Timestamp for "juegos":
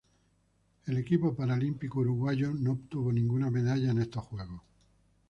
4.23-4.63